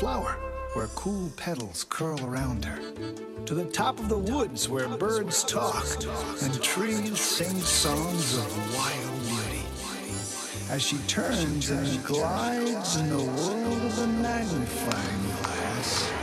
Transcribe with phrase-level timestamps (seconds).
[0.00, 0.38] flower,
[0.72, 2.80] where cool petals curl around her.
[3.44, 5.84] To the top of the woods, where birds talk
[6.42, 9.66] and trees sing songs of wild beauty.
[10.70, 16.19] As she turns and glides in the world of the magnifying glass,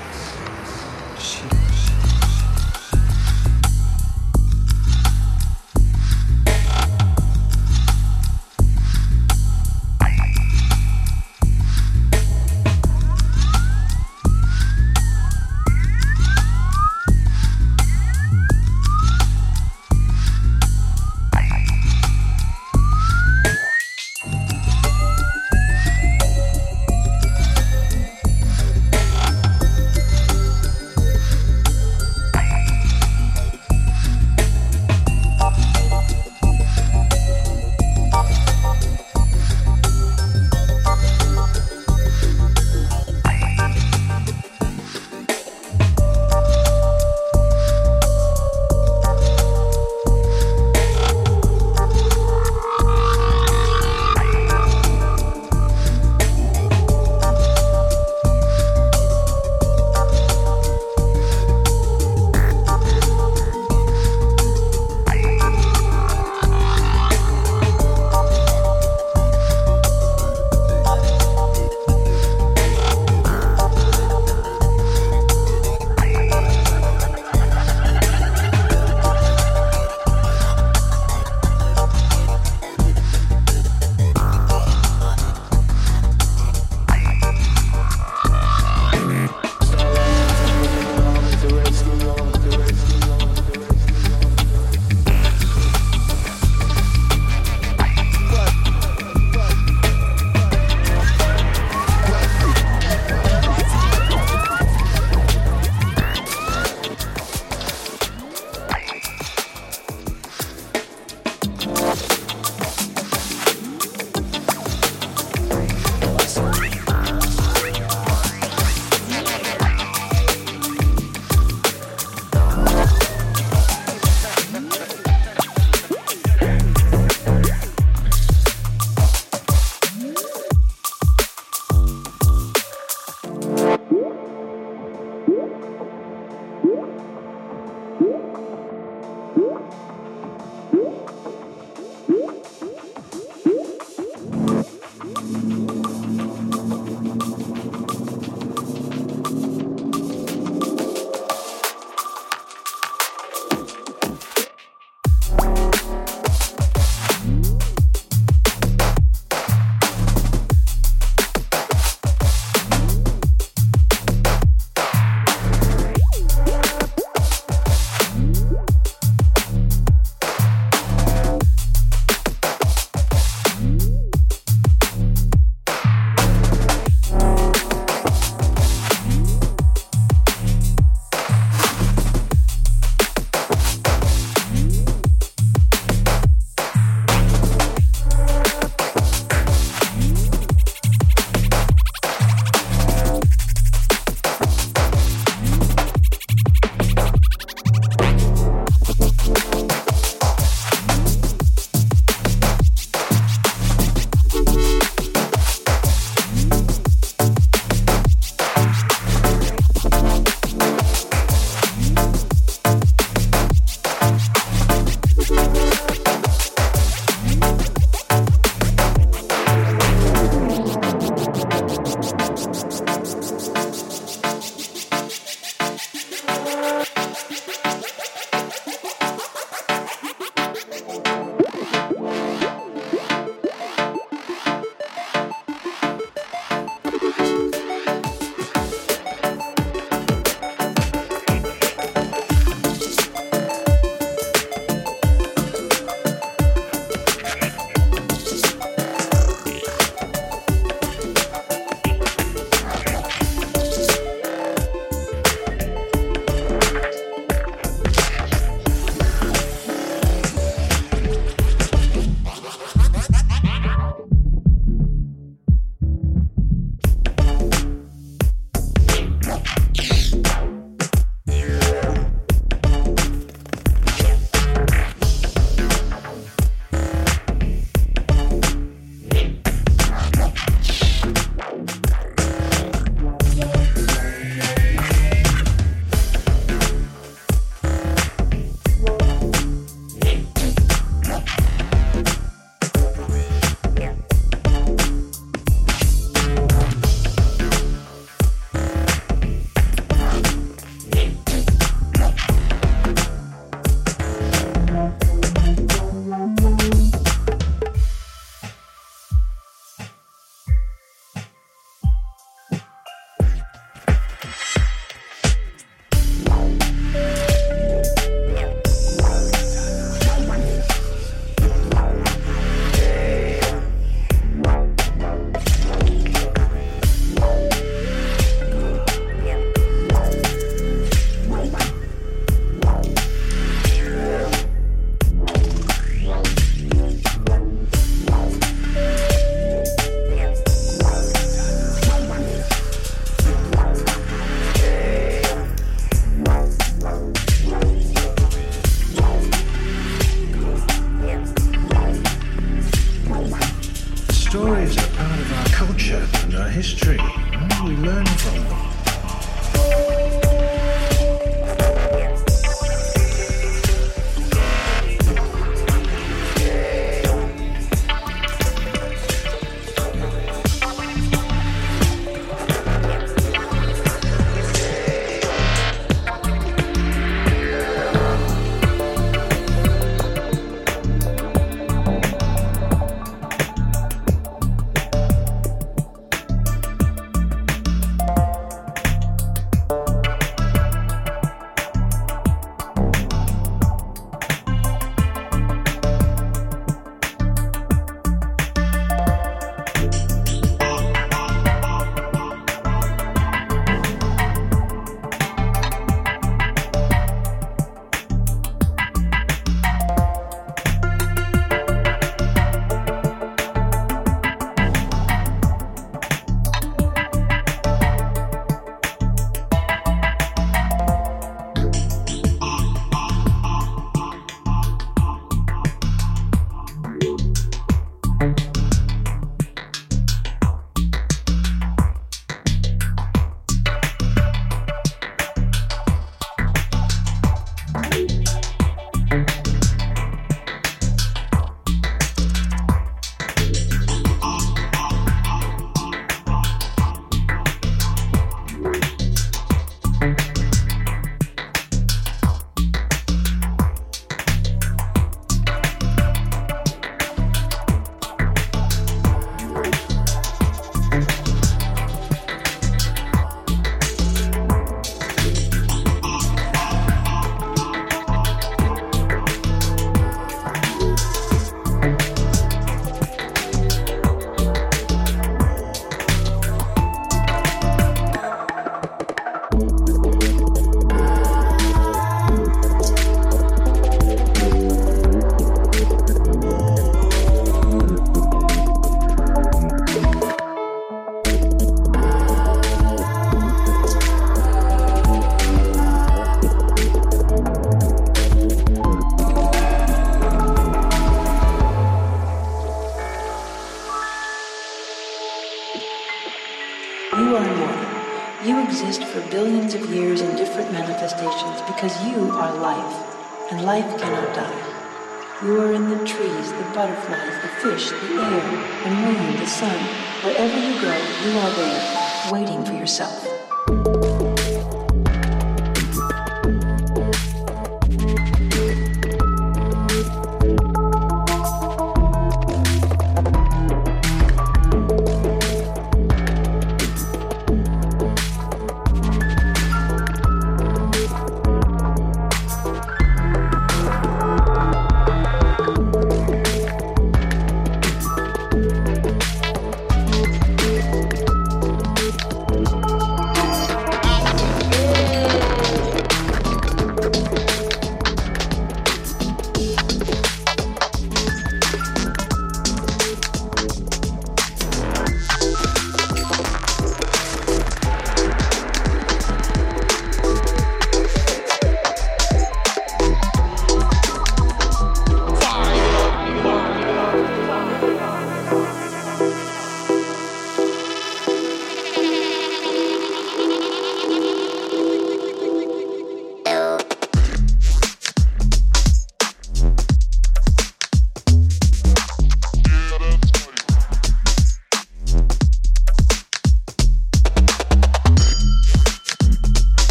[510.67, 515.43] different manifestations because you are life, and life cannot die.
[515.43, 519.79] You are in the trees, the butterflies, the fish, the air, the moon, the sun.
[520.23, 520.93] Wherever you go,
[521.25, 524.16] you are there, waiting for yourself.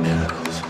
[0.00, 0.69] miracles.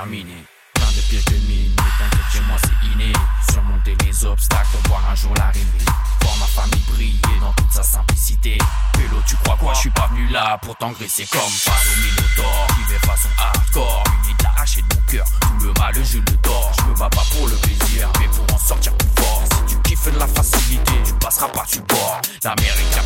[0.00, 3.12] Plein de pièges de mine, t'inquiète chez moi c'est inné.
[3.52, 5.84] Surmonter les obstacles, voir un jour l'arrivée.
[6.22, 8.56] Voir ma famille briller dans toute sa simplicité.
[8.94, 9.74] Pélo, tu crois quoi?
[9.74, 12.66] Je suis pas venu là pour t'engraisser comme face au Minotaur.
[12.78, 15.26] Vivais façon hardcore, uni de la et de mon cœur.
[15.42, 16.72] Tout le mal, je le dors.
[16.78, 19.44] Je me bats pas pour le plaisir, mais pour en sortir plus fort.
[19.52, 22.22] Si tu kiffes de la facilité, tu passeras pas du bord.
[22.42, 22.96] L'Amérique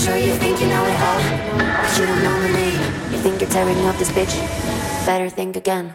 [0.00, 1.20] sure you think you know it all,
[1.58, 2.80] but you don't know the name.
[3.12, 4.34] You think you're tearing up this bitch.
[5.04, 5.94] Better think again.